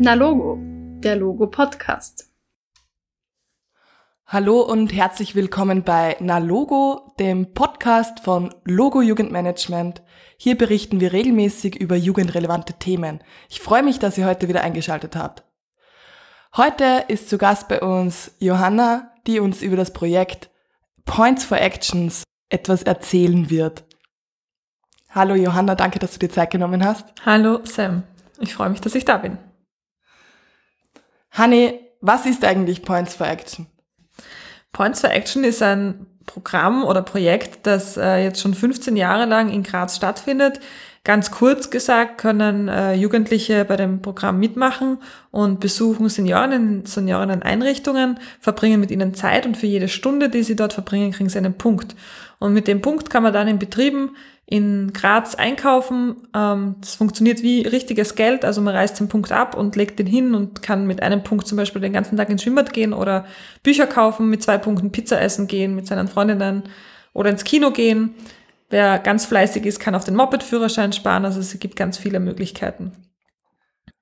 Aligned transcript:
Na 0.00 0.14
Logo, 0.14 0.56
der 1.00 1.16
Logo 1.16 1.48
Podcast. 1.48 2.30
Hallo 4.26 4.60
und 4.60 4.92
herzlich 4.92 5.34
willkommen 5.34 5.82
bei 5.82 6.16
Na 6.20 6.38
Logo, 6.38 7.14
dem 7.18 7.52
Podcast 7.52 8.20
von 8.20 8.54
Logo 8.64 9.02
Jugendmanagement. 9.02 10.02
Hier 10.36 10.56
berichten 10.56 11.00
wir 11.00 11.12
regelmäßig 11.12 11.74
über 11.74 11.96
jugendrelevante 11.96 12.74
Themen. 12.74 13.24
Ich 13.48 13.60
freue 13.60 13.82
mich, 13.82 13.98
dass 13.98 14.16
ihr 14.16 14.26
heute 14.26 14.46
wieder 14.46 14.62
eingeschaltet 14.62 15.16
habt. 15.16 15.42
Heute 16.56 17.04
ist 17.08 17.28
zu 17.28 17.36
Gast 17.36 17.66
bei 17.66 17.80
uns 17.80 18.30
Johanna, 18.38 19.10
die 19.26 19.40
uns 19.40 19.62
über 19.62 19.76
das 19.76 19.92
Projekt 19.92 20.48
Points 21.06 21.44
for 21.44 21.58
Actions 21.58 22.22
etwas 22.50 22.84
erzählen 22.84 23.50
wird. 23.50 23.84
Hallo 25.10 25.34
Johanna, 25.34 25.74
danke, 25.74 25.98
dass 25.98 26.12
du 26.12 26.20
dir 26.20 26.30
Zeit 26.30 26.52
genommen 26.52 26.84
hast. 26.84 27.04
Hallo 27.26 27.64
Sam, 27.64 28.04
ich 28.38 28.54
freue 28.54 28.70
mich, 28.70 28.80
dass 28.80 28.94
ich 28.94 29.04
da 29.04 29.16
bin. 29.16 29.38
Hanni, 31.30 31.80
was 32.00 32.26
ist 32.26 32.44
eigentlich 32.44 32.82
Points 32.82 33.14
for 33.14 33.26
Action? 33.26 33.66
Points 34.72 35.00
for 35.00 35.10
Action 35.10 35.44
ist 35.44 35.62
ein 35.62 36.06
Programm 36.26 36.84
oder 36.84 37.02
Projekt, 37.02 37.66
das 37.66 37.96
äh, 37.96 38.22
jetzt 38.22 38.40
schon 38.40 38.54
15 38.54 38.96
Jahre 38.96 39.24
lang 39.24 39.50
in 39.50 39.62
Graz 39.62 39.96
stattfindet. 39.96 40.60
Ganz 41.04 41.30
kurz 41.30 41.70
gesagt 41.70 42.18
können 42.18 42.68
äh, 42.68 42.92
Jugendliche 42.92 43.64
bei 43.64 43.76
dem 43.76 44.02
Programm 44.02 44.38
mitmachen 44.38 44.98
und 45.30 45.58
besuchen 45.58 46.08
Senioren 46.10 46.84
Senioreneinrichtungen, 46.84 48.20
verbringen 48.40 48.78
mit 48.78 48.90
ihnen 48.90 49.14
Zeit 49.14 49.46
und 49.46 49.56
für 49.56 49.66
jede 49.66 49.88
Stunde, 49.88 50.28
die 50.28 50.42
sie 50.42 50.54
dort 50.54 50.74
verbringen, 50.74 51.12
kriegen 51.12 51.30
sie 51.30 51.38
einen 51.38 51.56
Punkt. 51.56 51.96
Und 52.38 52.52
mit 52.52 52.68
dem 52.68 52.82
Punkt 52.82 53.08
kann 53.08 53.22
man 53.22 53.32
dann 53.32 53.48
in 53.48 53.58
Betrieben 53.58 54.16
in 54.50 54.94
Graz 54.94 55.34
einkaufen. 55.34 56.26
Ähm, 56.34 56.76
das 56.80 56.94
funktioniert 56.94 57.42
wie 57.42 57.66
richtiges 57.66 58.14
Geld, 58.14 58.46
also 58.46 58.62
man 58.62 58.74
reißt 58.74 58.98
den 58.98 59.08
Punkt 59.08 59.30
ab 59.30 59.54
und 59.54 59.76
legt 59.76 59.98
den 59.98 60.06
hin 60.06 60.34
und 60.34 60.62
kann 60.62 60.86
mit 60.86 61.02
einem 61.02 61.22
Punkt 61.22 61.46
zum 61.46 61.58
Beispiel 61.58 61.82
den 61.82 61.92
ganzen 61.92 62.16
Tag 62.16 62.30
ins 62.30 62.42
Schwimmbad 62.42 62.72
gehen 62.72 62.94
oder 62.94 63.26
Bücher 63.62 63.86
kaufen, 63.86 64.30
mit 64.30 64.42
zwei 64.42 64.56
Punkten 64.56 64.90
Pizza 64.90 65.20
essen 65.20 65.48
gehen, 65.48 65.74
mit 65.74 65.86
seinen 65.86 66.08
Freundinnen 66.08 66.62
oder 67.12 67.28
ins 67.28 67.44
Kino 67.44 67.72
gehen. 67.72 68.14
Wer 68.70 68.98
ganz 68.98 69.26
fleißig 69.26 69.66
ist, 69.66 69.80
kann 69.80 69.94
auf 69.94 70.04
den 70.04 70.16
Moped-Führerschein 70.16 70.94
sparen. 70.94 71.26
Also 71.26 71.40
es 71.40 71.58
gibt 71.58 71.76
ganz 71.76 71.98
viele 71.98 72.18
Möglichkeiten. 72.18 72.92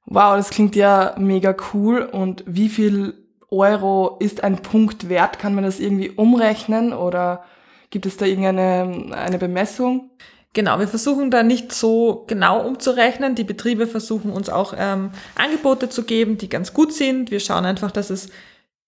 Wow, 0.05 0.37
das 0.37 0.51
klingt 0.51 0.77
ja 0.77 1.17
mega 1.19 1.57
cool. 1.73 2.03
Und 2.03 2.45
wie 2.47 2.69
viel 2.69 3.15
Euro 3.51 4.17
ist 4.21 4.45
ein 4.45 4.59
Punkt 4.59 5.09
wert? 5.09 5.41
Kann 5.41 5.57
man 5.57 5.65
das 5.65 5.81
irgendwie 5.81 6.11
umrechnen 6.11 6.93
oder 6.93 7.45
gibt 7.91 8.07
es 8.07 8.17
da 8.17 8.27
irgendeine 8.27 9.13
eine 9.17 9.39
Bemessung? 9.39 10.11
Genau, 10.57 10.79
wir 10.79 10.89
versuchen 10.89 11.31
da 11.31 11.43
nicht 11.43 11.71
so 11.71 12.25
genau 12.29 12.67
umzurechnen. 12.67 13.35
Die 13.35 13.45
Betriebe 13.45 13.87
versuchen 13.87 14.31
uns 14.31 14.49
auch 14.49 14.73
ähm, 14.75 15.11
Angebote 15.35 15.91
zu 15.91 16.05
geben, 16.05 16.39
die 16.39 16.49
ganz 16.49 16.73
gut 16.73 16.95
sind. 16.95 17.31
Wir 17.31 17.41
schauen 17.41 17.67
einfach, 17.67 17.91
dass 17.91 18.09
es 18.09 18.31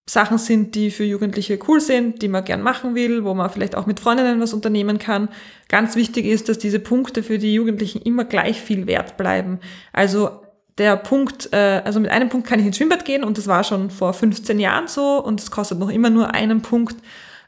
Sachen 0.08 0.38
sind, 0.38 0.74
die 0.74 0.90
für 0.90 1.04
Jugendliche 1.04 1.58
cool 1.68 1.82
sind, 1.82 2.22
die 2.22 2.28
man 2.28 2.46
gern 2.46 2.62
machen 2.62 2.94
will, 2.94 3.22
wo 3.22 3.34
man 3.34 3.50
vielleicht 3.50 3.76
auch 3.76 3.84
mit 3.84 4.00
Freundinnen 4.00 4.40
was 4.40 4.54
unternehmen 4.54 4.98
kann. 4.98 5.28
Ganz 5.68 5.94
wichtig 5.94 6.24
ist, 6.24 6.48
dass 6.48 6.56
diese 6.56 6.80
Punkte 6.80 7.22
für 7.22 7.36
die 7.36 7.52
Jugendlichen 7.52 8.00
immer 8.00 8.24
gleich 8.24 8.62
viel 8.62 8.86
wert 8.86 9.18
bleiben. 9.18 9.60
Also 9.92 10.40
der 10.78 10.96
Punkt, 10.96 11.52
äh, 11.52 11.82
also 11.84 12.00
mit 12.00 12.10
einem 12.10 12.30
Punkt 12.30 12.46
kann 12.46 12.60
ich 12.60 12.64
ins 12.64 12.78
Schwimmbad 12.78 13.04
gehen 13.04 13.24
und 13.24 13.36
das 13.36 13.46
war 13.46 13.62
schon 13.62 13.90
vor 13.90 14.14
15 14.14 14.58
Jahren 14.58 14.88
so 14.88 15.22
und 15.22 15.38
es 15.38 15.50
kostet 15.50 15.78
noch 15.78 15.90
immer 15.90 16.08
nur 16.08 16.32
einen 16.32 16.62
Punkt. 16.62 16.96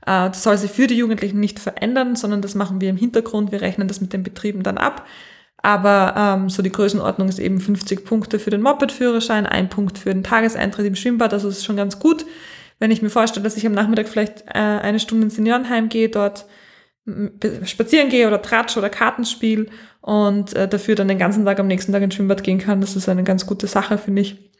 Äh, 0.03 0.29
das 0.31 0.43
soll 0.43 0.59
sich 0.59 0.71
für 0.71 0.87
die 0.87 0.97
Jugendlichen 0.97 1.41
nicht 1.41 1.59
verändern, 1.59 2.17
sondern 2.17 2.43
das 2.43 2.55
machen 2.55 2.81
wir 2.81 2.91
im 2.91 2.97
Hintergrund. 2.97 3.53
Wir 3.53 3.61
rechnen 3.61 3.89
das 3.89 4.01
mit 4.01 4.13
den 4.13 4.23
Betrieben 4.23 4.63
dann 4.63 4.79
ab. 4.79 5.07
Aber 5.63 6.15
ähm, 6.17 6.49
so 6.49 6.63
die 6.63 6.73
Größenordnung 6.73 7.29
ist 7.29 7.39
eben 7.39 7.61
50 7.61 8.05
Punkte 8.05 8.39
für 8.39 8.51
den 8.51 8.63
Moped-Führerschein, 8.63 9.47
ein 9.47 9.69
Punkt 9.69 9.99
für 9.99 10.13
den 10.13 10.23
Tageseintritt 10.23 10.87
im 10.87 10.95
Schwimmbad. 10.95 11.35
Also 11.35 11.49
das 11.49 11.59
ist 11.59 11.65
schon 11.65 11.77
ganz 11.77 11.99
gut. 11.99 12.25
Wenn 12.79 12.91
ich 12.91 13.03
mir 13.03 13.11
vorstelle, 13.11 13.45
dass 13.45 13.59
ich 13.59 13.67
am 13.67 13.73
Nachmittag 13.73 14.09
vielleicht 14.09 14.47
äh, 14.47 14.59
eine 14.59 15.01
Stunde 15.01 15.25
ins 15.25 15.37
Seniorenheim 15.37 15.91
gehe, 15.91 16.09
dort 16.09 16.47
spazieren 17.65 18.09
gehe 18.09 18.27
oder 18.27 18.43
Tratsch 18.43 18.77
oder 18.77 18.91
Kartenspiel 18.91 19.71
und 20.01 20.55
äh, 20.55 20.69
dafür 20.69 20.95
dann 20.95 21.09
den 21.09 21.19
ganzen 21.19 21.45
Tag 21.45 21.59
am 21.59 21.67
nächsten 21.67 21.93
Tag 21.93 22.03
ins 22.03 22.15
Schwimmbad 22.15 22.43
gehen 22.43 22.59
kann. 22.59 22.81
Das 22.81 22.97
ist 22.97 23.09
eine 23.09 23.25
ganz 23.25 23.47
gute 23.47 23.67
Sache, 23.67 23.99
finde 23.99 24.23
ich. 24.23 24.51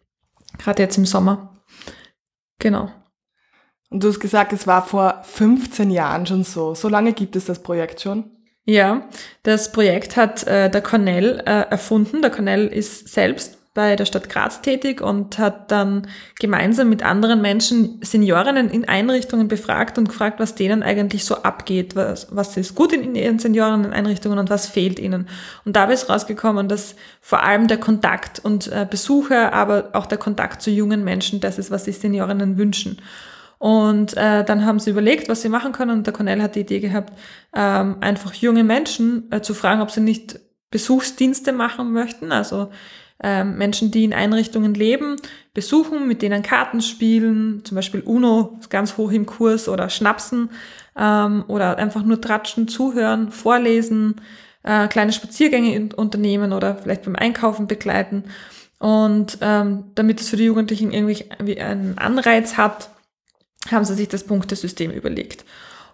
Gerade 0.59 0.83
jetzt 0.83 0.99
im 0.99 1.07
Sommer. 1.07 1.63
Genau. 2.59 2.91
Und 3.91 4.05
du 4.05 4.09
hast 4.09 4.21
gesagt, 4.21 4.53
es 4.53 4.67
war 4.67 4.87
vor 4.87 5.21
15 5.25 5.91
Jahren 5.91 6.25
schon 6.25 6.45
so. 6.45 6.75
So 6.75 6.89
lange 6.89 7.13
gibt 7.13 7.37
es 7.37 7.47
das 7.47 7.63
Projekt 7.63 8.01
schon? 8.01 8.25
Ja, 8.65 9.09
das 9.43 9.73
Projekt 9.73 10.17
hat 10.17 10.47
äh, 10.47 10.71
der 10.71 10.81
Cornell 10.81 11.43
äh, 11.45 11.71
erfunden. 11.71 12.23
Der 12.23 12.31
Cornell 12.31 12.69
ist 12.69 13.09
selbst 13.09 13.59
bei 13.75 13.95
der 13.95 14.05
Stadt 14.05 14.29
Graz 14.29 14.63
tätig 14.63 15.01
und 15.01 15.39
hat 15.39 15.71
dann 15.71 16.09
gemeinsam 16.41 16.89
mit 16.89 17.05
anderen 17.05 17.41
Menschen 17.41 18.01
Seniorinnen 18.03 18.69
in 18.69 18.89
Einrichtungen 18.89 19.47
befragt 19.47 19.97
und 19.97 20.09
gefragt, 20.09 20.41
was 20.41 20.57
denen 20.57 20.83
eigentlich 20.83 21.25
so 21.25 21.37
abgeht, 21.37 21.95
was, 21.95 22.29
was 22.31 22.57
ist 22.57 22.75
gut 22.75 22.93
in 22.93 23.15
ihren 23.15 23.39
Seniorinnen-Einrichtungen 23.39 24.41
und 24.41 24.51
was 24.51 24.67
fehlt 24.67 24.99
ihnen. 24.99 25.29
Und 25.65 25.77
dabei 25.77 25.93
ist 25.93 26.09
rausgekommen, 26.09 26.69
dass 26.69 26.97
vor 27.21 27.43
allem 27.43 27.69
der 27.69 27.79
Kontakt 27.79 28.41
und 28.41 28.67
äh, 28.69 28.87
Besucher, 28.89 29.53
aber 29.53 29.91
auch 29.93 30.07
der 30.07 30.19
Kontakt 30.19 30.63
zu 30.63 30.71
jungen 30.71 31.05
Menschen, 31.05 31.41
das 31.41 31.59
ist, 31.59 31.71
was 31.71 31.85
sich 31.85 31.99
Seniorinnen 31.99 32.59
wünschen. 32.59 33.01
Und 33.61 34.17
äh, 34.17 34.43
dann 34.43 34.65
haben 34.65 34.79
sie 34.79 34.89
überlegt, 34.89 35.29
was 35.29 35.43
sie 35.43 35.51
machen 35.51 35.73
können. 35.73 35.99
Und 35.99 36.07
der 36.07 36.15
Cornell 36.15 36.41
hat 36.41 36.55
die 36.55 36.61
Idee 36.61 36.81
gehabt, 36.81 37.13
ähm, 37.55 37.97
einfach 38.01 38.33
junge 38.33 38.65
Menschen 38.65 39.31
äh, 39.31 39.43
zu 39.43 39.53
fragen, 39.53 39.83
ob 39.83 39.91
sie 39.91 40.01
nicht 40.01 40.41
Besuchsdienste 40.71 41.53
machen 41.53 41.93
möchten. 41.93 42.33
Also 42.33 42.71
ähm, 43.23 43.59
Menschen, 43.59 43.91
die 43.91 44.05
in 44.05 44.15
Einrichtungen 44.15 44.73
leben, 44.73 45.17
besuchen, 45.53 46.09
mit 46.09 46.23
denen 46.23 46.43
Karten 46.43 46.81
spielen, 46.81 47.63
zum 47.67 47.75
Beispiel 47.75 48.01
Uno 48.01 48.57
ist 48.59 48.71
ganz 48.71 48.97
hoch 48.97 49.13
im 49.13 49.27
Kurs 49.27 49.69
oder 49.69 49.91
Schnapsen 49.91 50.49
ähm, 50.97 51.45
oder 51.47 51.77
einfach 51.77 52.03
nur 52.03 52.19
tratschen, 52.19 52.67
zuhören, 52.67 53.31
vorlesen, 53.31 54.23
äh, 54.63 54.89
kleine 54.89 55.13
Spaziergänge 55.13 55.95
unternehmen 55.97 56.55
oder 56.55 56.77
vielleicht 56.77 57.05
beim 57.05 57.17
Einkaufen 57.17 57.67
begleiten. 57.67 58.25
Und 58.79 59.37
ähm, 59.43 59.85
damit 59.97 60.23
es 60.23 60.31
für 60.31 60.39
die 60.39 60.45
Jugendlichen 60.45 60.93
irgendwie 60.93 61.61
einen 61.61 61.99
Anreiz 61.99 62.57
hat, 62.57 62.89
haben 63.71 63.85
sie 63.85 63.95
sich 63.95 64.09
das 64.09 64.25
Punktesystem 64.25 64.91
überlegt. 64.91 65.45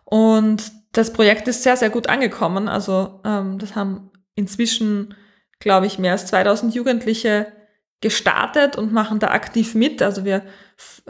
Und 0.05 0.73
das 0.93 1.13
Projekt 1.13 1.49
ist 1.49 1.63
sehr, 1.63 1.77
sehr 1.77 1.91
gut 1.91 2.09
angekommen. 2.09 2.69
Also 2.69 3.21
ähm, 3.25 3.59
das 3.59 3.75
haben 3.75 4.11
inzwischen, 4.35 5.15
glaube 5.59 5.87
ich, 5.87 5.99
mehr 5.99 6.13
als 6.13 6.27
2000 6.27 6.75
Jugendliche 6.75 7.49
gestartet 8.01 8.77
und 8.77 8.93
machen 8.93 9.19
da 9.19 9.29
aktiv 9.29 9.75
mit. 9.75 10.03
Also 10.03 10.25
wir 10.25 10.43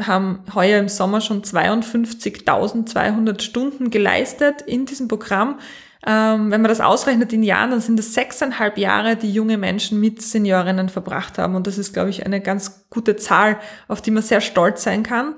haben 0.01 0.45
heuer 0.55 0.79
im 0.79 0.89
Sommer 0.89 1.21
schon 1.21 1.43
52.200 1.43 3.41
Stunden 3.41 3.91
geleistet 3.91 4.63
in 4.63 4.87
diesem 4.87 5.09
Programm. 5.09 5.59
Ähm, 6.07 6.53
wenn 6.53 6.63
man 6.63 6.69
das 6.69 6.81
ausrechnet 6.81 7.33
in 7.33 7.43
Jahren, 7.43 7.73
dann 7.73 7.81
sind 7.81 7.99
es 7.99 8.15
sechseinhalb 8.15 8.79
Jahre, 8.79 9.17
die 9.17 9.33
junge 9.33 9.59
Menschen 9.59 9.99
mit 9.99 10.23
Seniorinnen 10.23 10.89
verbracht 10.89 11.37
haben. 11.37 11.57
Und 11.57 11.67
das 11.67 11.79
ist, 11.79 11.93
glaube 11.93 12.11
ich, 12.11 12.25
eine 12.25 12.41
ganz 12.41 12.89
gute 12.91 13.17
Zahl, 13.17 13.59
auf 13.89 14.01
die 14.01 14.13
man 14.13 14.23
sehr 14.23 14.41
stolz 14.41 14.85
sein 14.85 15.03
kann. 15.03 15.35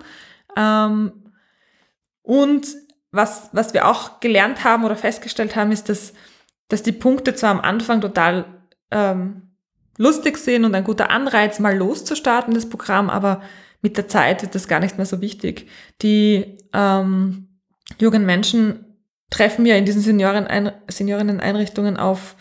Ähm, 0.59 1.13
und 2.23 2.67
was, 3.11 3.49
was 3.53 3.73
wir 3.73 3.87
auch 3.87 4.21
gelernt 4.21 4.65
haben 4.65 4.85
oder 4.85 4.97
festgestellt 4.97 5.57
haben, 5.57 5.73
ist, 5.73 5.89
dass, 5.89 6.13
dass 6.69 6.83
die 6.83 6.93
Punkte 6.93 7.35
zwar 7.35 7.51
am 7.51 7.61
Anfang 7.61 8.01
total 8.01 8.45
ähm, 8.91 9.55
lustig 9.97 10.37
sind 10.37 10.65
und 10.65 10.75
ein 10.75 10.85
guter 10.85 11.11
Anreiz, 11.11 11.59
mal 11.59 11.77
loszustarten, 11.77 12.55
das 12.55 12.69
Programm, 12.69 13.09
aber 13.09 13.43
mit 13.81 13.97
der 13.97 14.09
Zeit 14.09 14.43
wird 14.43 14.55
das 14.55 14.69
gar 14.69 14.81
nicht 14.81 14.97
mehr 14.97 15.07
so 15.07 15.21
wichtig. 15.21 15.69
Die 16.03 16.59
ähm, 16.75 17.49
jungen 17.99 18.27
Menschen 18.27 18.85
treffen 19.31 19.65
ja 19.65 19.77
in 19.77 19.85
diesen 19.85 20.03
Senioren 20.03 20.73
Seniorinnen-Einrichtungen 20.89 21.97
auf, 21.97 22.37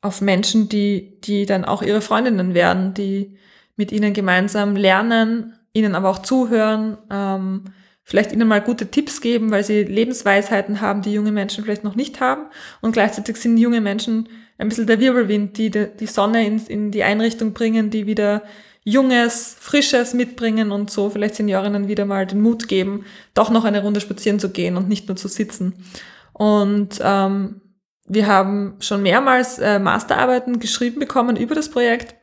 auf 0.00 0.20
Menschen, 0.20 0.68
die, 0.68 1.20
die 1.22 1.46
dann 1.46 1.64
auch 1.64 1.82
ihre 1.82 2.00
Freundinnen 2.00 2.54
werden, 2.54 2.94
die 2.94 3.38
mit 3.76 3.92
ihnen 3.92 4.12
gemeinsam 4.12 4.76
lernen, 4.76 5.57
ihnen 5.72 5.94
aber 5.94 6.08
auch 6.08 6.20
zuhören, 6.20 6.98
ähm, 7.10 7.64
vielleicht 8.02 8.32
ihnen 8.32 8.48
mal 8.48 8.62
gute 8.62 8.90
Tipps 8.90 9.20
geben, 9.20 9.50
weil 9.50 9.64
sie 9.64 9.82
Lebensweisheiten 9.84 10.80
haben, 10.80 11.02
die 11.02 11.12
junge 11.12 11.32
Menschen 11.32 11.64
vielleicht 11.64 11.84
noch 11.84 11.94
nicht 11.94 12.20
haben. 12.20 12.46
Und 12.80 12.92
gleichzeitig 12.92 13.36
sind 13.36 13.58
junge 13.58 13.80
Menschen 13.80 14.28
ein 14.56 14.68
bisschen 14.68 14.86
der 14.86 15.00
Wirbelwind, 15.00 15.58
die 15.58 15.70
die 15.70 16.06
Sonne 16.06 16.46
in, 16.46 16.58
in 16.66 16.90
die 16.90 17.04
Einrichtung 17.04 17.52
bringen, 17.52 17.90
die 17.90 18.06
wieder 18.06 18.42
Junges, 18.84 19.54
Frisches 19.60 20.14
mitbringen 20.14 20.72
und 20.72 20.90
so 20.90 21.10
vielleicht 21.10 21.34
Seniorinnen 21.34 21.88
wieder 21.88 22.06
mal 22.06 22.26
den 22.26 22.40
Mut 22.40 22.68
geben, 22.68 23.04
doch 23.34 23.50
noch 23.50 23.64
eine 23.64 23.82
Runde 23.82 24.00
spazieren 24.00 24.38
zu 24.38 24.48
gehen 24.48 24.78
und 24.78 24.88
nicht 24.88 25.08
nur 25.08 25.16
zu 25.16 25.28
sitzen. 25.28 25.84
Und 26.32 26.98
ähm, 27.02 27.60
wir 28.06 28.26
haben 28.26 28.76
schon 28.80 29.02
mehrmals 29.02 29.58
äh, 29.58 29.78
Masterarbeiten 29.78 30.58
geschrieben 30.58 31.00
bekommen 31.00 31.36
über 31.36 31.54
das 31.54 31.70
Projekt 31.70 32.14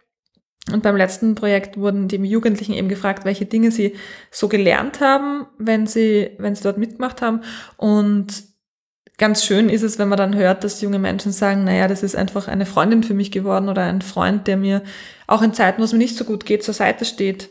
und 0.71 0.81
beim 0.81 0.97
letzten 0.97 1.35
Projekt 1.35 1.77
wurden 1.77 2.07
die 2.07 2.17
Jugendlichen 2.17 2.73
eben 2.73 2.89
gefragt, 2.89 3.23
welche 3.23 3.45
Dinge 3.45 3.69
sie 3.69 3.95
so 4.31 4.47
gelernt 4.47 4.99
haben, 4.99 5.45
wenn 5.59 5.85
sie, 5.85 6.31
wenn 6.39 6.55
sie 6.55 6.63
dort 6.63 6.79
mitgemacht 6.79 7.21
haben. 7.21 7.41
Und 7.77 8.43
ganz 9.17 9.45
schön 9.45 9.69
ist 9.69 9.83
es, 9.83 9.99
wenn 9.99 10.09
man 10.09 10.17
dann 10.17 10.35
hört, 10.35 10.63
dass 10.63 10.81
junge 10.81 10.97
Menschen 10.97 11.31
sagen, 11.31 11.65
naja, 11.65 11.87
das 11.87 12.01
ist 12.01 12.15
einfach 12.15 12.47
eine 12.47 12.65
Freundin 12.65 13.03
für 13.03 13.13
mich 13.13 13.31
geworden 13.31 13.69
oder 13.69 13.83
ein 13.83 14.01
Freund, 14.01 14.47
der 14.47 14.57
mir 14.57 14.81
auch 15.27 15.43
in 15.43 15.53
Zeiten, 15.53 15.81
wo 15.81 15.85
es 15.85 15.91
mir 15.91 15.99
nicht 15.99 16.17
so 16.17 16.25
gut 16.25 16.45
geht, 16.45 16.63
zur 16.63 16.73
Seite 16.73 17.05
steht. 17.05 17.49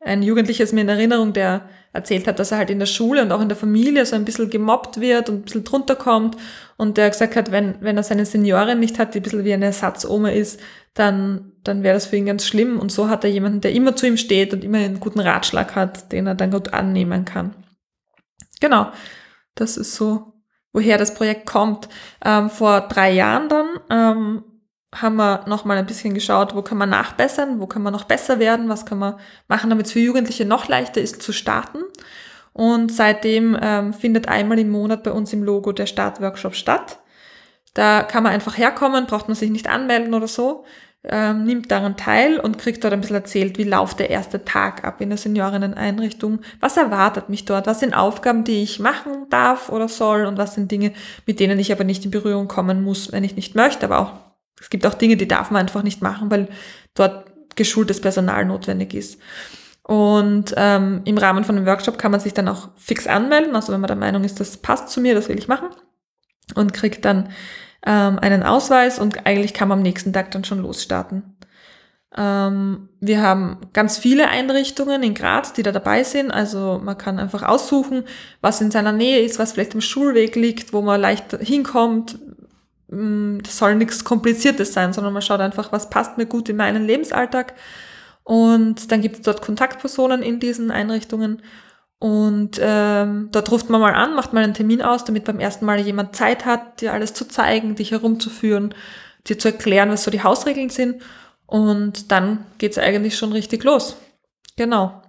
Ein 0.00 0.22
Jugendlicher 0.22 0.64
ist 0.64 0.72
mir 0.72 0.80
in 0.80 0.88
Erinnerung, 0.88 1.32
der 1.32 1.68
erzählt 1.92 2.26
hat, 2.26 2.38
dass 2.38 2.52
er 2.52 2.58
halt 2.58 2.70
in 2.70 2.78
der 2.78 2.86
Schule 2.86 3.22
und 3.22 3.32
auch 3.32 3.40
in 3.40 3.48
der 3.48 3.56
Familie 3.56 4.04
so 4.04 4.14
ein 4.14 4.24
bisschen 4.24 4.50
gemobbt 4.50 5.00
wird 5.00 5.28
und 5.28 5.36
ein 5.36 5.42
bisschen 5.42 5.64
drunter 5.64 5.96
kommt 5.96 6.36
und 6.76 6.96
der 6.96 7.10
gesagt 7.10 7.36
hat, 7.36 7.50
wenn, 7.50 7.76
wenn 7.80 7.96
er 7.96 8.02
seine 8.02 8.26
Seniorin 8.26 8.78
nicht 8.78 8.98
hat, 8.98 9.14
die 9.14 9.20
ein 9.20 9.22
bisschen 9.22 9.44
wie 9.44 9.52
eine 9.52 9.66
Ersatzoma 9.66 10.30
ist, 10.30 10.60
dann, 10.94 11.52
dann 11.64 11.82
wäre 11.82 11.94
das 11.94 12.06
für 12.06 12.16
ihn 12.16 12.26
ganz 12.26 12.46
schlimm 12.46 12.78
und 12.78 12.92
so 12.92 13.08
hat 13.08 13.24
er 13.24 13.30
jemanden, 13.30 13.60
der 13.60 13.72
immer 13.72 13.96
zu 13.96 14.06
ihm 14.06 14.16
steht 14.16 14.52
und 14.52 14.64
immer 14.64 14.78
einen 14.78 15.00
guten 15.00 15.20
Ratschlag 15.20 15.74
hat, 15.74 16.12
den 16.12 16.26
er 16.26 16.34
dann 16.34 16.50
gut 16.50 16.72
annehmen 16.74 17.24
kann. 17.24 17.54
Genau, 18.60 18.90
das 19.54 19.76
ist 19.76 19.94
so, 19.94 20.34
woher 20.72 20.98
das 20.98 21.14
Projekt 21.14 21.46
kommt. 21.46 21.88
Ähm, 22.24 22.50
vor 22.50 22.82
drei 22.82 23.12
Jahren 23.12 23.48
dann 23.48 23.66
ähm, 23.90 24.44
haben 24.94 25.16
wir 25.16 25.44
nochmal 25.46 25.76
ein 25.76 25.86
bisschen 25.86 26.14
geschaut, 26.14 26.54
wo 26.54 26.62
kann 26.62 26.78
man 26.78 26.88
nachbessern, 26.88 27.60
wo 27.60 27.66
kann 27.66 27.82
man 27.82 27.92
noch 27.92 28.04
besser 28.04 28.38
werden, 28.38 28.68
was 28.68 28.86
kann 28.86 28.98
man 28.98 29.14
machen, 29.46 29.70
damit 29.70 29.86
es 29.86 29.92
für 29.92 30.00
Jugendliche 30.00 30.46
noch 30.46 30.68
leichter 30.68 31.00
ist 31.00 31.22
zu 31.22 31.32
starten. 31.32 31.78
Und 32.54 32.90
seitdem 32.90 33.56
ähm, 33.60 33.92
findet 33.92 34.28
einmal 34.28 34.58
im 34.58 34.70
Monat 34.70 35.02
bei 35.02 35.12
uns 35.12 35.32
im 35.32 35.44
Logo 35.44 35.72
der 35.72 35.86
Startworkshop 35.86 36.54
statt. 36.54 36.98
Da 37.74 38.02
kann 38.02 38.22
man 38.22 38.32
einfach 38.32 38.56
herkommen, 38.56 39.06
braucht 39.06 39.28
man 39.28 39.36
sich 39.36 39.50
nicht 39.50 39.68
anmelden 39.68 40.14
oder 40.14 40.26
so, 40.26 40.64
ähm, 41.04 41.44
nimmt 41.44 41.70
daran 41.70 41.96
teil 41.96 42.40
und 42.40 42.58
kriegt 42.58 42.82
dort 42.82 42.92
ein 42.92 43.00
bisschen 43.00 43.16
erzählt, 43.16 43.58
wie 43.58 43.64
läuft 43.64 44.00
der 44.00 44.10
erste 44.10 44.44
Tag 44.44 44.84
ab 44.84 45.00
in 45.00 45.10
der 45.10 45.18
Seniorinneneinrichtung, 45.18 46.40
was 46.60 46.76
erwartet 46.76 47.28
mich 47.28 47.44
dort, 47.44 47.66
was 47.66 47.80
sind 47.80 47.94
Aufgaben, 47.94 48.42
die 48.42 48.62
ich 48.62 48.80
machen 48.80 49.26
darf 49.30 49.68
oder 49.68 49.86
soll 49.86 50.24
und 50.24 50.38
was 50.38 50.54
sind 50.54 50.72
Dinge, 50.72 50.92
mit 51.26 51.38
denen 51.38 51.58
ich 51.58 51.70
aber 51.70 51.84
nicht 51.84 52.04
in 52.04 52.10
Berührung 52.10 52.48
kommen 52.48 52.82
muss, 52.82 53.12
wenn 53.12 53.22
ich 53.22 53.36
nicht 53.36 53.54
möchte, 53.54 53.86
aber 53.86 53.98
auch 54.00 54.27
es 54.60 54.70
gibt 54.70 54.86
auch 54.86 54.94
Dinge, 54.94 55.16
die 55.16 55.28
darf 55.28 55.50
man 55.50 55.62
einfach 55.62 55.82
nicht 55.82 56.02
machen, 56.02 56.30
weil 56.30 56.48
dort 56.94 57.26
geschultes 57.56 58.00
Personal 58.00 58.44
notwendig 58.44 58.94
ist. 58.94 59.20
Und 59.82 60.54
ähm, 60.56 61.00
im 61.04 61.16
Rahmen 61.16 61.44
von 61.44 61.56
einem 61.56 61.66
Workshop 61.66 61.98
kann 61.98 62.10
man 62.10 62.20
sich 62.20 62.34
dann 62.34 62.48
auch 62.48 62.68
fix 62.76 63.06
anmelden, 63.06 63.56
also 63.56 63.72
wenn 63.72 63.80
man 63.80 63.88
der 63.88 63.96
Meinung 63.96 64.22
ist, 64.24 64.38
das 64.38 64.58
passt 64.58 64.90
zu 64.90 65.00
mir, 65.00 65.14
das 65.14 65.28
will 65.28 65.38
ich 65.38 65.48
machen, 65.48 65.68
und 66.54 66.74
kriegt 66.74 67.04
dann 67.04 67.30
ähm, 67.86 68.18
einen 68.18 68.42
Ausweis 68.42 68.98
und 68.98 69.26
eigentlich 69.26 69.54
kann 69.54 69.68
man 69.68 69.78
am 69.78 69.82
nächsten 69.82 70.12
Tag 70.12 70.30
dann 70.30 70.44
schon 70.44 70.60
losstarten. 70.60 71.36
Ähm, 72.14 72.90
wir 73.00 73.22
haben 73.22 73.58
ganz 73.72 73.96
viele 73.96 74.28
Einrichtungen 74.28 75.02
in 75.02 75.14
Graz, 75.14 75.54
die 75.54 75.62
da 75.62 75.72
dabei 75.72 76.04
sind. 76.04 76.30
Also 76.30 76.80
man 76.82 76.98
kann 76.98 77.18
einfach 77.18 77.42
aussuchen, 77.42 78.04
was 78.40 78.60
in 78.60 78.70
seiner 78.70 78.92
Nähe 78.92 79.20
ist, 79.20 79.38
was 79.38 79.52
vielleicht 79.52 79.74
im 79.74 79.80
Schulweg 79.80 80.36
liegt, 80.36 80.72
wo 80.72 80.82
man 80.82 81.00
leicht 81.00 81.32
hinkommt, 81.40 82.18
Mm, 82.18 82.27
das 82.88 83.58
soll 83.58 83.74
nichts 83.74 84.02
Kompliziertes 84.02 84.72
sein, 84.72 84.92
sondern 84.92 85.12
man 85.12 85.22
schaut 85.22 85.40
einfach, 85.40 85.72
was 85.72 85.90
passt 85.90 86.16
mir 86.16 86.26
gut 86.26 86.48
in 86.48 86.56
meinen 86.56 86.86
Lebensalltag. 86.86 87.54
Und 88.24 88.90
dann 88.90 89.02
gibt 89.02 89.16
es 89.16 89.22
dort 89.22 89.42
Kontaktpersonen 89.42 90.22
in 90.22 90.40
diesen 90.40 90.70
Einrichtungen. 90.70 91.42
Und 91.98 92.58
ähm, 92.60 93.28
dort 93.32 93.50
ruft 93.50 93.70
man 93.70 93.80
mal 93.80 93.94
an, 93.94 94.14
macht 94.14 94.32
mal 94.32 94.44
einen 94.44 94.54
Termin 94.54 94.82
aus, 94.82 95.04
damit 95.04 95.24
beim 95.24 95.40
ersten 95.40 95.64
Mal 95.64 95.80
jemand 95.80 96.14
Zeit 96.14 96.44
hat, 96.44 96.80
dir 96.80 96.92
alles 96.92 97.12
zu 97.12 97.26
zeigen, 97.26 97.74
dich 97.74 97.90
herumzuführen, 97.90 98.74
dir 99.26 99.38
zu 99.38 99.48
erklären, 99.48 99.90
was 99.90 100.04
so 100.04 100.10
die 100.10 100.22
Hausregeln 100.22 100.70
sind. 100.70 101.02
Und 101.46 102.12
dann 102.12 102.46
geht's 102.58 102.78
eigentlich 102.78 103.16
schon 103.16 103.32
richtig 103.32 103.64
los. 103.64 103.96
Genau. 104.56 105.02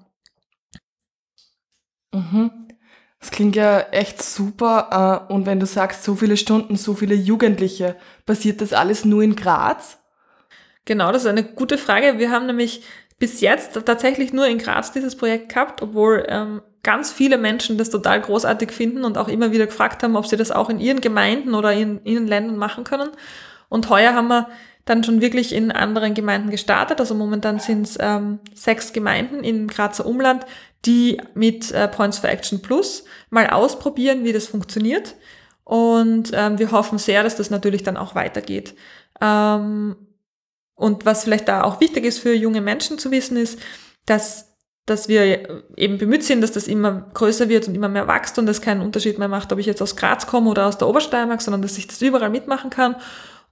Mhm. 2.13 2.68
Das 3.19 3.31
klingt 3.31 3.55
ja 3.55 3.79
echt 3.91 4.21
super. 4.23 5.27
Äh, 5.29 5.33
und 5.33 5.45
wenn 5.45 5.59
du 5.59 5.65
sagst, 5.65 6.03
so 6.03 6.15
viele 6.15 6.37
Stunden, 6.37 6.75
so 6.75 6.93
viele 6.93 7.15
Jugendliche, 7.15 7.95
passiert 8.25 8.61
das 8.61 8.73
alles 8.73 9.05
nur 9.05 9.21
in 9.23 9.35
Graz? 9.35 9.97
Genau, 10.85 11.11
das 11.11 11.23
ist 11.23 11.27
eine 11.27 11.43
gute 11.43 11.77
Frage. 11.77 12.17
Wir 12.17 12.31
haben 12.31 12.45
nämlich 12.45 12.83
bis 13.19 13.41
jetzt 13.41 13.73
tatsächlich 13.85 14.31
nur 14.31 14.47
in 14.47 14.57
Graz 14.57 14.93
dieses 14.93 15.17
Projekt 15.17 15.49
gehabt, 15.49 15.81
obwohl 15.81 16.25
ähm, 16.29 16.61
ganz 16.83 17.11
viele 17.11 17.37
Menschen 17.37 17.77
das 17.77 17.89
total 17.89 18.21
großartig 18.21 18.71
finden 18.71 19.03
und 19.03 19.17
auch 19.17 19.27
immer 19.27 19.51
wieder 19.51 19.65
gefragt 19.65 20.01
haben, 20.01 20.15
ob 20.15 20.25
sie 20.25 20.37
das 20.37 20.51
auch 20.51 20.69
in 20.69 20.79
ihren 20.79 21.01
Gemeinden 21.01 21.53
oder 21.53 21.73
in 21.73 22.03
ihren 22.05 22.25
Ländern 22.25 22.55
machen 22.55 22.85
können. 22.85 23.09
Und 23.67 23.89
heuer 23.89 24.13
haben 24.13 24.29
wir 24.29 24.47
dann 24.85 25.03
schon 25.03 25.21
wirklich 25.21 25.53
in 25.53 25.71
anderen 25.71 26.13
Gemeinden 26.13 26.49
gestartet. 26.49 26.99
Also 26.99 27.13
momentan 27.13 27.59
sind 27.59 27.85
es 27.85 27.97
ähm, 27.99 28.39
sechs 28.55 28.93
Gemeinden 28.93 29.43
im 29.43 29.67
Grazer 29.67 30.05
Umland, 30.05 30.45
die 30.85 31.21
mit 31.33 31.71
äh, 31.71 31.87
Points 31.87 32.19
for 32.19 32.29
Action 32.29 32.61
Plus 32.61 33.03
mal 33.29 33.47
ausprobieren, 33.47 34.23
wie 34.23 34.33
das 34.33 34.47
funktioniert. 34.47 35.15
Und 35.63 36.31
ähm, 36.33 36.57
wir 36.57 36.71
hoffen 36.71 36.97
sehr, 36.97 37.23
dass 37.23 37.35
das 37.35 37.49
natürlich 37.49 37.83
dann 37.83 37.97
auch 37.97 38.15
weitergeht. 38.15 38.75
Ähm, 39.21 39.95
und 40.75 41.05
was 41.05 41.25
vielleicht 41.25 41.47
da 41.47 41.63
auch 41.63 41.81
wichtig 41.81 42.05
ist 42.05 42.19
für 42.19 42.33
junge 42.33 42.61
Menschen 42.61 42.97
zu 42.97 43.11
wissen, 43.11 43.37
ist, 43.37 43.59
dass 44.05 44.49
dass 44.89 45.07
wir 45.07 45.63
eben 45.75 45.97
bemüht 45.97 46.23
sind, 46.23 46.41
dass 46.41 46.51
das 46.51 46.67
immer 46.67 47.09
größer 47.13 47.47
wird 47.47 47.67
und 47.67 47.75
immer 47.75 47.89
mehr 47.89 48.07
wächst 48.07 48.39
und 48.39 48.49
es 48.49 48.61
keinen 48.61 48.81
Unterschied 48.81 49.19
mehr 49.19 49.27
macht, 49.27 49.53
ob 49.53 49.59
ich 49.59 49.67
jetzt 49.67 49.81
aus 49.81 49.95
Graz 49.95 50.25
komme 50.25 50.49
oder 50.49 50.65
aus 50.65 50.79
der 50.79 50.87
Obersteiermark, 50.87 51.41
sondern 51.41 51.61
dass 51.61 51.77
ich 51.77 51.85
das 51.85 52.01
überall 52.01 52.31
mitmachen 52.31 52.71
kann 52.71 52.95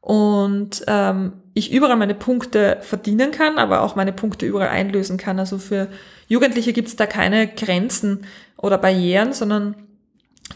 und 0.01 0.83
ähm, 0.87 1.33
ich 1.57 1.71
überall 1.71 1.95
meine 1.95 2.13
Punkte 2.13 2.77
verdienen 2.81 3.31
kann, 3.31 3.57
aber 3.57 3.81
auch 3.81 3.95
meine 3.95 4.13
Punkte 4.13 4.45
überall 4.45 4.69
einlösen 4.69 5.17
kann. 5.17 5.39
Also 5.39 5.57
für 5.57 5.87
Jugendliche 6.27 6.71
gibt 6.71 6.87
es 6.87 6.95
da 6.95 7.07
keine 7.07 7.47
Grenzen 7.47 8.25
oder 8.57 8.77
Barrieren, 8.77 9.33
sondern 9.33 9.75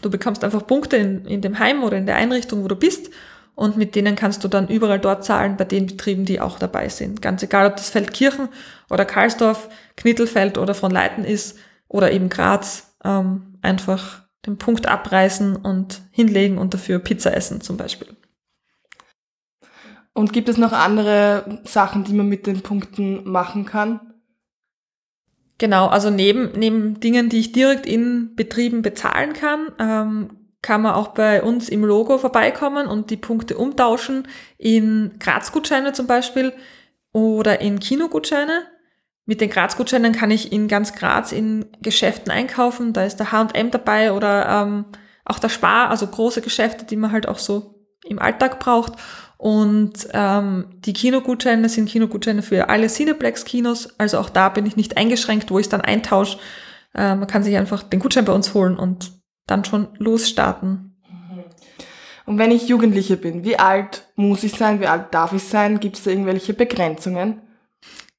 du 0.00 0.10
bekommst 0.10 0.44
einfach 0.44 0.66
Punkte 0.66 0.96
in, 0.96 1.26
in 1.26 1.40
dem 1.40 1.58
Heim 1.58 1.82
oder 1.82 1.96
in 1.96 2.06
der 2.06 2.16
Einrichtung, 2.16 2.62
wo 2.62 2.68
du 2.68 2.76
bist 2.76 3.10
und 3.54 3.76
mit 3.76 3.96
denen 3.96 4.14
kannst 4.14 4.44
du 4.44 4.48
dann 4.48 4.68
überall 4.68 5.00
dort 5.00 5.24
zahlen 5.24 5.56
bei 5.56 5.64
den 5.64 5.86
Betrieben, 5.86 6.24
die 6.24 6.40
auch 6.40 6.58
dabei 6.58 6.88
sind. 6.88 7.20
Ganz 7.20 7.42
egal, 7.42 7.66
ob 7.66 7.76
das 7.76 7.90
Feldkirchen 7.90 8.48
oder 8.88 9.04
Karlsdorf, 9.04 9.68
Knittelfeld 9.96 10.56
oder 10.56 10.74
von 10.74 10.92
Leiten 10.92 11.24
ist 11.24 11.58
oder 11.88 12.12
eben 12.12 12.28
Graz, 12.28 12.94
ähm, 13.04 13.58
einfach 13.60 14.22
den 14.46 14.56
Punkt 14.56 14.86
abreißen 14.86 15.56
und 15.56 16.00
hinlegen 16.12 16.58
und 16.58 16.74
dafür 16.74 17.00
Pizza 17.00 17.36
essen 17.36 17.60
zum 17.60 17.76
Beispiel. 17.76 18.08
Und 20.14 20.32
gibt 20.32 20.48
es 20.48 20.58
noch 20.58 20.72
andere 20.72 21.60
Sachen, 21.64 22.04
die 22.04 22.12
man 22.12 22.28
mit 22.28 22.46
den 22.46 22.60
Punkten 22.60 23.28
machen 23.28 23.64
kann? 23.64 24.12
Genau, 25.58 25.86
also 25.86 26.10
neben, 26.10 26.52
neben 26.58 27.00
Dingen, 27.00 27.28
die 27.28 27.38
ich 27.38 27.52
direkt 27.52 27.86
in 27.86 28.34
Betrieben 28.34 28.82
bezahlen 28.82 29.32
kann, 29.32 29.68
ähm, 29.78 30.42
kann 30.60 30.82
man 30.82 30.94
auch 30.94 31.08
bei 31.08 31.42
uns 31.42 31.68
im 31.68 31.84
Logo 31.84 32.18
vorbeikommen 32.18 32.86
und 32.86 33.10
die 33.10 33.16
Punkte 33.16 33.56
umtauschen 33.56 34.28
in 34.58 35.16
Graz-Gutscheine 35.18 35.92
zum 35.92 36.06
Beispiel 36.06 36.52
oder 37.12 37.60
in 37.60 37.80
Kinogutscheine. 37.80 38.64
Mit 39.24 39.40
den 39.40 39.50
Graz-Gutscheinen 39.50 40.12
kann 40.12 40.30
ich 40.30 40.52
in 40.52 40.68
ganz 40.68 40.94
Graz 40.94 41.32
in 41.32 41.66
Geschäften 41.80 42.32
einkaufen. 42.32 42.92
Da 42.92 43.04
ist 43.04 43.16
der 43.16 43.32
H&M 43.32 43.70
dabei 43.70 44.12
oder 44.12 44.48
ähm, 44.48 44.84
auch 45.24 45.38
der 45.38 45.48
Spar, 45.48 45.90
also 45.90 46.06
große 46.06 46.42
Geschäfte, 46.42 46.84
die 46.84 46.96
man 46.96 47.12
halt 47.12 47.28
auch 47.28 47.38
so 47.38 47.86
im 48.04 48.18
Alltag 48.18 48.58
braucht. 48.58 48.94
Und 49.42 50.06
ähm, 50.12 50.66
die 50.84 50.92
Kinogutscheine 50.92 51.68
sind 51.68 51.88
Kinogutscheine 51.88 52.42
für 52.42 52.68
alle 52.68 52.86
Cineplex-Kinos. 52.86 53.98
Also 53.98 54.20
auch 54.20 54.30
da 54.30 54.48
bin 54.50 54.66
ich 54.66 54.76
nicht 54.76 54.96
eingeschränkt, 54.96 55.50
wo 55.50 55.58
ich 55.58 55.68
dann 55.68 55.80
eintausche. 55.80 56.38
Äh, 56.94 57.16
man 57.16 57.26
kann 57.26 57.42
sich 57.42 57.56
einfach 57.56 57.82
den 57.82 57.98
Gutschein 57.98 58.24
bei 58.24 58.32
uns 58.32 58.54
holen 58.54 58.76
und 58.76 59.10
dann 59.48 59.64
schon 59.64 59.88
losstarten. 59.98 60.96
Mhm. 61.10 61.42
Und 62.24 62.38
wenn 62.38 62.52
ich 62.52 62.68
Jugendliche 62.68 63.16
bin, 63.16 63.42
wie 63.42 63.58
alt 63.58 64.04
muss 64.14 64.44
ich 64.44 64.52
sein, 64.52 64.80
wie 64.80 64.86
alt 64.86 65.12
darf 65.12 65.32
ich 65.32 65.42
sein? 65.42 65.80
Gibt 65.80 65.96
es 65.96 66.04
da 66.04 66.12
irgendwelche 66.12 66.54
Begrenzungen? 66.54 67.42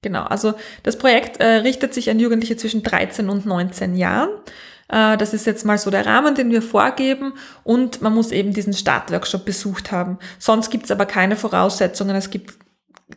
Genau, 0.01 0.24
also 0.24 0.56
das 0.84 0.98
Projekt 0.98 1.38
äh, 1.39 1.46
richtet 1.46 1.94
sich 1.94 2.10
an 2.10 2.20
Jugendliche 2.20 2.58
zwischen 2.58 2.84
13 2.84 3.30
und 3.30 3.46
19 3.46 3.96
Jahren. 3.96 4.27
Äh, 4.93 5.17
das 5.17 5.33
ist 5.33 5.47
jetzt 5.47 5.65
mal 5.65 5.77
so 5.79 5.89
der 5.89 6.05
Rahmen, 6.05 6.35
den 6.35 6.51
wir 6.51 6.62
vorgeben 6.62 7.33
und 7.63 8.01
man 8.01 8.13
muss 8.13 8.31
eben 8.31 8.53
diesen 8.53 8.73
Startworkshop 8.73 9.43
besucht 9.43 9.91
haben. 9.91 10.19
Sonst 10.38 10.69
gibt 10.69 10.85
es 10.85 10.91
aber 10.91 11.07
keine 11.07 11.35
Voraussetzungen. 11.35 12.15
Es 12.15 12.29
gibt 12.29 12.53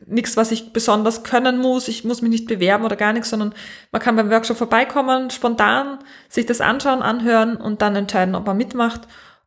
nichts, 0.06 0.36
was 0.38 0.52
ich 0.52 0.72
besonders 0.72 1.22
können 1.22 1.58
muss. 1.58 1.88
Ich 1.88 2.04
muss 2.04 2.22
mich 2.22 2.30
nicht 2.30 2.48
bewerben 2.48 2.84
oder 2.84 2.96
gar 2.96 3.12
nichts, 3.12 3.28
sondern 3.28 3.54
man 3.92 4.00
kann 4.00 4.16
beim 4.16 4.30
Workshop 4.30 4.56
vorbeikommen, 4.56 5.30
spontan 5.30 5.98
sich 6.30 6.46
das 6.46 6.62
anschauen, 6.62 7.02
anhören 7.02 7.56
und 7.56 7.82
dann 7.82 7.94
entscheiden, 7.94 8.34
ob 8.34 8.46
man 8.46 8.56
mitmacht. 8.56 9.02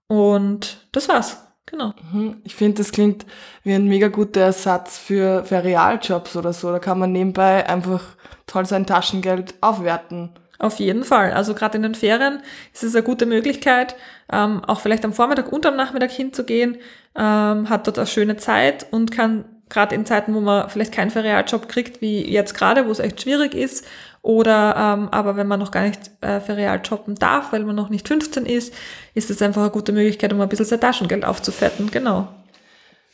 Und 0.07 0.88
das 0.91 1.09
war's. 1.09 1.43
Genau. 1.65 1.93
Mhm. 2.12 2.41
Ich 2.43 2.55
finde, 2.55 2.79
das 2.79 2.91
klingt 2.91 3.25
wie 3.63 3.74
ein 3.74 3.86
mega 3.86 4.07
guter 4.07 4.41
Ersatz 4.41 4.98
für, 4.98 5.43
für 5.45 5.63
Realjobs 5.63 6.36
oder 6.36 6.53
so. 6.53 6.71
Da 6.71 6.79
kann 6.79 7.00
man 7.00 7.12
nebenbei 7.12 7.67
einfach 7.67 8.01
toll 8.48 8.65
sein 8.65 8.86
Taschengeld 8.86 9.55
aufwerten. 9.62 10.31
Auf 10.60 10.80
jeden 10.80 11.06
Fall. 11.06 11.32
Also 11.32 11.56
gerade 11.56 11.78
in 11.78 11.84
den 11.84 11.96
Ferien 11.96 12.42
ist 12.74 12.84
es 12.84 12.94
eine 12.94 13.04
gute 13.04 13.25
Möglichkeit, 13.25 13.96
ähm, 14.32 14.63
auch 14.66 14.82
vielleicht 14.82 15.06
am 15.06 15.13
Vormittag 15.13 15.51
und 15.51 15.66
am 15.66 15.78
Nachmittag 15.78 16.12
hinzugehen, 16.12 16.78
ähm, 17.16 17.70
hat 17.70 17.88
dort 17.88 17.98
eine 17.98 18.08
schöne 18.08 18.36
Zeit 18.38 18.86
und 18.92 19.12
kann 19.12 19.46
gerade 19.70 19.96
in 19.96 20.06
Zeiten, 20.06 20.34
wo 20.34 20.42
man 20.42 20.70
vielleicht 20.70 20.92
keinen 20.92 21.12
Ferialjob 21.12 21.70
kriegt, 21.70 22.01
wie 22.01 22.30
jetzt 22.30 22.56
gerade, 22.56 22.88
wo 22.88 22.92
es 22.92 23.00
echt 23.00 23.22
schwierig 23.22 23.54
ist, 23.54 23.86
Oder 24.22 24.75
ähm, 24.78 25.08
aber 25.12 25.38
wenn 25.38 25.48
man 25.48 25.60
noch 25.60 25.72
gar 25.72 25.84
nicht 25.84 26.12
äh, 26.22 26.42
ferial 26.42 26.82
jobben 26.84 27.16
darf, 27.16 27.54
weil 27.54 27.63
man 27.63 27.75
noch 27.75 27.89
nicht 27.89 28.08
15 28.08 28.46
ist, 28.46 28.74
ist 29.13 29.30
es 29.30 29.42
einfach 29.42 29.62
eine 29.62 29.72
gute 29.72 29.94
Möglichkeit, 29.94 30.34
um 30.34 30.42
ein 30.42 30.50
bisschen 30.50 30.66
sein 30.66 30.82
Taschengeld 30.82 31.24
aufzufetten. 31.24 31.89
Genau. 31.89 32.28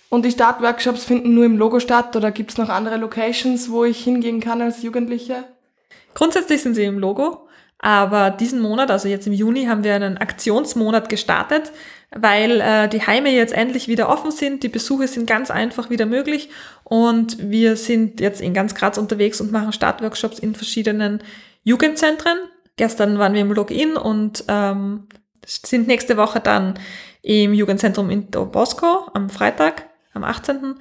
Und 0.10 0.26
die 0.26 0.32
Startworkshops 0.32 1.04
finden 1.04 1.36
nur 1.36 1.46
im 1.46 1.58
Logo 1.58 1.80
statt 1.80 2.16
oder 2.16 2.32
gibt 2.32 2.52
es 2.52 2.58
noch 2.58 2.70
andere 2.70 2.98
Locations, 2.98 3.70
wo 3.70 3.84
ich 3.84 4.04
hingehen 4.04 4.40
kann 4.40 4.62
als 4.62 4.82
Jugendliche? 4.82 5.44
Grundsätzlich 6.16 6.64
sind 6.64 6.74
sie 6.74 6.86
im 6.86 6.98
Logo, 6.98 7.48
aber 7.78 8.32
diesen 8.32 8.62
Monat, 8.62 8.90
also 8.90 9.08
jetzt 9.08 9.28
im 9.28 9.34
Juni, 9.34 9.66
haben 9.66 9.84
wir 9.84 9.94
einen 9.94 10.18
Aktionsmonat 10.18 11.10
gestartet, 11.10 11.72
weil 12.10 12.62
äh, 12.62 12.88
die 12.88 13.06
Heime 13.06 13.30
jetzt 13.30 13.54
endlich 13.54 13.88
wieder 13.88 14.10
offen 14.10 14.32
sind. 14.32 14.64
Die 14.64 14.70
Besuche 14.70 15.08
sind 15.08 15.28
ganz 15.28 15.52
einfach 15.52 15.90
wieder 15.90 16.08
möglich 16.08 16.50
und 16.84 17.38
wir 17.52 17.76
sind 17.76 18.22
jetzt 18.22 18.42
in 18.42 18.54
ganz 18.54 18.74
Graz 18.74 18.98
unterwegs 18.98 19.42
und 19.42 19.52
machen 19.52 19.74
Startworkshops 19.74 20.40
in 20.40 20.56
verschiedenen 20.56 21.22
Jugendzentren. 21.64 22.38
Gestern 22.78 23.20
waren 23.20 23.34
wir 23.34 23.42
im 23.42 23.52
Login 23.52 23.98
und 23.98 24.46
ähm, 24.48 25.08
sind 25.46 25.88
nächste 25.88 26.18
Woche 26.18 26.40
dann 26.40 26.80
im 27.22 27.54
Jugendzentrum 27.54 28.10
in 28.10 28.32
Do 28.32 28.46
Bosco 28.46 29.10
am 29.14 29.30
Freitag, 29.30 29.84
am 30.14 30.24
18. 30.24 30.76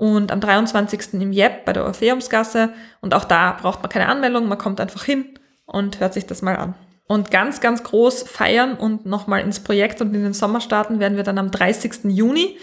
und 0.00 0.32
am 0.32 0.40
23. 0.40 1.20
im 1.20 1.30
JEP 1.30 1.66
bei 1.66 1.74
der 1.74 1.84
Orpheumsgasse. 1.84 2.70
Und 3.02 3.14
auch 3.14 3.24
da 3.24 3.52
braucht 3.52 3.82
man 3.82 3.90
keine 3.90 4.08
Anmeldung, 4.08 4.48
man 4.48 4.56
kommt 4.56 4.80
einfach 4.80 5.04
hin 5.04 5.26
und 5.66 6.00
hört 6.00 6.14
sich 6.14 6.26
das 6.26 6.40
mal 6.40 6.56
an. 6.56 6.74
Und 7.06 7.30
ganz, 7.30 7.60
ganz 7.60 7.82
groß 7.84 8.22
feiern 8.22 8.76
und 8.76 9.04
nochmal 9.04 9.42
ins 9.42 9.60
Projekt 9.60 10.00
und 10.00 10.14
in 10.14 10.22
den 10.22 10.32
Sommer 10.32 10.62
starten 10.62 11.00
werden 11.00 11.18
wir 11.18 11.22
dann 11.22 11.36
am 11.36 11.50
30. 11.50 12.04
Juni. 12.04 12.56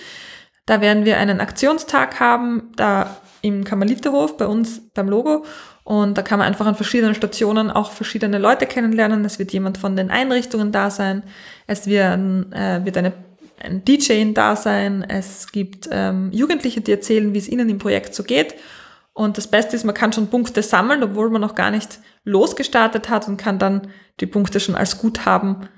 Da 0.65 0.81
werden 0.81 1.05
wir 1.05 1.17
einen 1.19 1.39
Aktionstag 1.39 2.19
haben, 2.19 2.71
da 2.75 3.17
im 3.43 3.63
Karmeliterhof 3.63 4.35
bei 4.37 4.47
uns 4.47 4.81
beim 4.95 5.07
Logo. 5.07 5.45
Und 5.83 6.17
da 6.17 6.23
kann 6.23 6.39
man 6.39 6.47
einfach 6.47 6.65
an 6.65 6.75
verschiedenen 6.75 7.13
Stationen 7.13 7.69
auch 7.69 7.91
verschiedene 7.91 8.39
Leute 8.39 8.65
kennenlernen. 8.65 9.23
Es 9.25 9.37
wird 9.37 9.53
jemand 9.53 9.77
von 9.77 9.95
den 9.95 10.09
Einrichtungen 10.09 10.71
da 10.71 10.89
sein. 10.89 11.21
Es 11.67 11.85
wird, 11.85 12.17
äh, 12.51 12.83
wird 12.83 12.97
eine, 12.97 13.13
ein 13.59 13.83
DJ 13.83 14.31
da 14.33 14.55
sein. 14.55 15.03
Es 15.07 15.51
gibt 15.51 15.89
ähm, 15.91 16.31
Jugendliche, 16.31 16.81
die 16.81 16.91
erzählen, 16.91 17.33
wie 17.33 17.37
es 17.37 17.47
ihnen 17.47 17.69
im 17.69 17.79
Projekt 17.79 18.13
so 18.13 18.23
geht. 18.23 18.55
Und 19.13 19.37
das 19.37 19.47
Beste 19.47 19.75
ist, 19.75 19.83
man 19.83 19.95
kann 19.95 20.13
schon 20.13 20.27
Punkte 20.27 20.61
sammeln, 20.61 21.01
obwohl 21.03 21.29
man 21.29 21.41
noch 21.41 21.55
gar 21.55 21.71
nicht 21.71 21.99
losgestartet 22.23 23.09
hat 23.09 23.27
und 23.27 23.37
kann 23.37 23.57
dann 23.57 23.87
die 24.19 24.27
Punkte 24.27 24.59
schon 24.59 24.75
als 24.75 24.99
Guthaben 24.99 25.69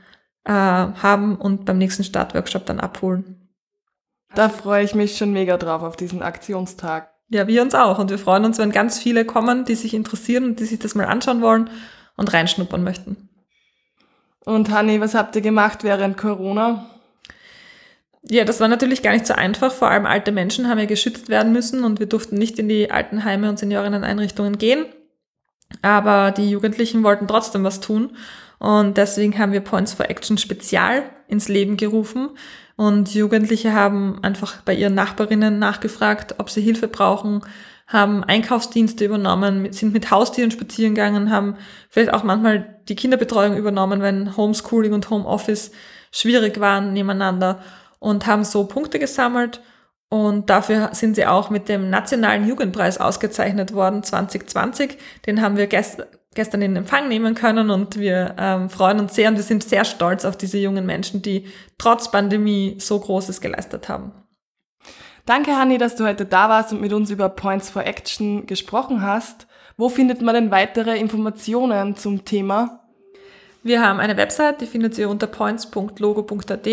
äh, 0.43 0.51
haben 0.51 1.37
und 1.37 1.65
beim 1.65 1.77
nächsten 1.77 2.03
Startworkshop 2.03 2.65
dann 2.65 2.79
abholen. 2.79 3.49
Da 4.35 4.49
freue 4.49 4.83
ich 4.83 4.93
mich 4.93 5.17
schon 5.17 5.31
mega 5.31 5.57
drauf 5.57 5.83
auf 5.83 5.95
diesen 5.95 6.21
Aktionstag. 6.21 7.11
Ja, 7.29 7.47
wir 7.47 7.61
uns 7.61 7.75
auch. 7.75 7.99
Und 7.99 8.09
wir 8.09 8.19
freuen 8.19 8.45
uns, 8.45 8.57
wenn 8.57 8.71
ganz 8.71 8.99
viele 8.99 9.23
kommen, 9.23 9.65
die 9.65 9.75
sich 9.75 9.93
interessieren 9.93 10.43
und 10.43 10.59
die 10.59 10.65
sich 10.65 10.79
das 10.79 10.95
mal 10.95 11.05
anschauen 11.05 11.41
wollen 11.41 11.69
und 12.17 12.33
reinschnuppern 12.33 12.83
möchten. 12.83 13.29
Und 14.45 14.71
Hanni, 14.71 14.99
was 14.99 15.15
habt 15.15 15.35
ihr 15.35 15.41
gemacht 15.41 15.83
während 15.83 16.17
Corona? 16.17 16.89
Ja, 18.23 18.43
das 18.43 18.59
war 18.59 18.67
natürlich 18.67 19.01
gar 19.01 19.13
nicht 19.13 19.25
so 19.25 19.33
einfach. 19.33 19.71
Vor 19.71 19.89
allem 19.89 20.05
alte 20.05 20.31
Menschen 20.31 20.67
haben 20.67 20.79
ja 20.79 20.85
geschützt 20.85 21.29
werden 21.29 21.53
müssen 21.53 21.83
und 21.83 21.99
wir 21.99 22.05
durften 22.05 22.35
nicht 22.35 22.59
in 22.59 22.67
die 22.67 22.91
Altenheime 22.91 23.49
und 23.49 23.57
Seniorinneneinrichtungen 23.57 24.57
gehen. 24.57 24.85
Aber 25.81 26.31
die 26.31 26.49
Jugendlichen 26.49 27.03
wollten 27.03 27.27
trotzdem 27.27 27.63
was 27.63 27.79
tun. 27.79 28.11
Und 28.59 28.97
deswegen 28.97 29.37
haben 29.39 29.53
wir 29.53 29.61
Points 29.61 29.93
for 29.93 30.09
Action 30.09 30.37
Spezial 30.37 31.03
ins 31.27 31.47
Leben 31.47 31.77
gerufen. 31.77 32.29
Und 32.75 33.13
Jugendliche 33.13 33.73
haben 33.73 34.21
einfach 34.23 34.61
bei 34.61 34.73
ihren 34.73 34.95
Nachbarinnen 34.95 35.59
nachgefragt, 35.59 36.35
ob 36.37 36.49
sie 36.49 36.61
Hilfe 36.61 36.87
brauchen, 36.87 37.41
haben 37.87 38.23
Einkaufsdienste 38.23 39.05
übernommen, 39.05 39.71
sind 39.73 39.93
mit 39.93 40.11
Haustieren 40.11 40.51
spazieren 40.51 40.93
gegangen, 40.93 41.31
haben 41.31 41.55
vielleicht 41.89 42.13
auch 42.13 42.23
manchmal 42.23 42.79
die 42.87 42.95
Kinderbetreuung 42.95 43.57
übernommen, 43.57 44.01
wenn 44.01 44.37
Homeschooling 44.37 44.93
und 44.93 45.09
Homeoffice 45.09 45.71
schwierig 46.11 46.59
waren 46.59 46.93
nebeneinander 46.93 47.61
und 47.99 48.25
haben 48.25 48.43
so 48.43 48.65
Punkte 48.65 48.99
gesammelt. 48.99 49.61
Und 50.09 50.49
dafür 50.49 50.89
sind 50.93 51.15
sie 51.15 51.27
auch 51.27 51.51
mit 51.51 51.69
dem 51.69 51.89
Nationalen 51.89 52.47
Jugendpreis 52.47 52.97
ausgezeichnet 52.97 53.73
worden 53.73 54.01
2020. 54.01 54.97
Den 55.25 55.41
haben 55.41 55.57
wir 55.57 55.67
gest 55.67 56.03
gestern 56.35 56.61
in 56.61 56.75
Empfang 56.75 57.07
nehmen 57.07 57.33
können 57.33 57.71
und 57.71 57.99
wir 57.99 58.35
ähm, 58.37 58.69
freuen 58.69 58.99
uns 58.99 59.15
sehr 59.15 59.29
und 59.29 59.35
wir 59.35 59.43
sind 59.43 59.63
sehr 59.63 59.83
stolz 59.83 60.25
auf 60.25 60.37
diese 60.37 60.59
jungen 60.59 60.85
Menschen, 60.85 61.21
die 61.21 61.47
trotz 61.77 62.11
Pandemie 62.11 62.75
so 62.79 62.99
Großes 62.99 63.41
geleistet 63.41 63.89
haben. 63.89 64.11
Danke, 65.25 65.57
Hanni, 65.57 65.77
dass 65.77 65.95
du 65.95 66.05
heute 66.05 66.25
da 66.25 66.47
warst 66.49 66.71
und 66.71 66.81
mit 66.81 66.93
uns 66.93 67.09
über 67.09 67.29
Points 67.29 67.69
for 67.69 67.85
Action 67.85 68.45
gesprochen 68.45 69.01
hast. 69.01 69.47
Wo 69.75 69.89
findet 69.89 70.21
man 70.21 70.35
denn 70.35 70.51
weitere 70.51 70.97
Informationen 70.97 71.95
zum 71.95 72.25
Thema? 72.25 72.78
Wir 73.61 73.81
haben 73.81 73.99
eine 73.99 74.15
Website, 74.15 74.61
die 74.61 74.65
findet 74.65 74.97
ihr 74.97 75.09
unter 75.09 75.27
points.logo.at. 75.27 76.67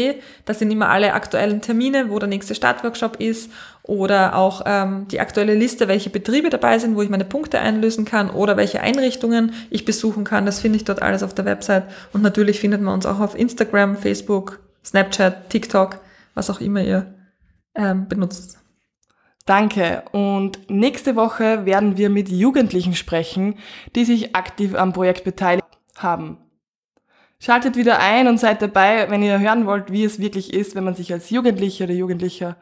Da 0.45 0.55
sind 0.55 0.71
immer 0.71 0.89
alle 0.89 1.15
aktuellen 1.15 1.61
Termine, 1.61 2.11
wo 2.11 2.19
der 2.21 2.29
nächste 2.29 2.55
Startworkshop 2.55 3.17
ist 3.17 3.51
oder 3.83 4.37
auch 4.37 4.63
ähm, 4.67 5.09
die 5.09 5.19
aktuelle 5.19 5.55
Liste, 5.55 5.89
welche 5.89 6.11
Betriebe 6.11 6.49
dabei 6.49 6.79
sind, 6.79 6.95
wo 6.95 7.03
ich 7.03 7.11
meine 7.11 7.25
Punkte 7.25 7.59
einlösen 7.59 8.05
kann 8.05 8.31
oder 8.31 8.57
welche 8.57 8.83
Einrichtungen 8.83 9.53
ich 9.69 9.85
besuchen 9.85 10.23
kann. 10.23 10.47
Das 10.47 10.61
finde 10.61 10.77
ich 10.77 10.85
dort 10.85 11.03
alles 11.03 11.25
auf 11.25 11.35
der 11.35 11.45
Website. 11.45 11.85
Und 12.13 12.23
natürlich 12.23 12.61
findet 12.61 12.81
man 12.81 12.95
uns 12.95 13.07
auch 13.07 13.19
auf 13.19 13.37
Instagram, 13.37 13.97
Facebook, 13.97 14.61
Snapchat, 14.85 15.51
TikTok, 15.51 15.99
was 16.35 16.51
auch 16.51 16.61
immer 16.61 16.83
ihr 16.83 17.15
ähm, 17.75 18.07
benutzt. 18.07 18.61
Danke. 19.45 20.05
Und 20.13 20.71
nächste 20.71 21.17
Woche 21.17 21.67
werden 21.67 21.97
wir 21.97 22.11
mit 22.11 22.29
Jugendlichen 22.29 22.95
sprechen, 22.95 23.59
die 23.97 24.05
sich 24.05 24.37
aktiv 24.37 24.77
am 24.77 24.93
Projekt 24.93 25.25
beteiligt 25.25 25.67
haben. 25.97 26.39
Schaltet 27.39 27.77
wieder 27.77 27.99
ein 28.01 28.29
und 28.29 28.39
seid 28.39 28.63
dabei, 28.63 29.11
wenn 29.11 29.23
ihr 29.23 29.39
hören 29.39 29.67
wollt, 29.67 29.93
wie 29.93 30.05
es 30.05 30.19
wirklich 30.19 30.53
ist, 30.53 30.75
wenn 30.75 30.85
man 30.85 30.95
sich 30.95 31.13
als 31.13 31.31
Jugendlicher 31.31 31.85
oder 31.85 31.95
Jugendlicher 31.95 32.57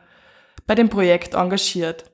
bei 0.67 0.75
dem 0.75 0.89
Projekt 0.89 1.35
engagiert. 1.35 2.11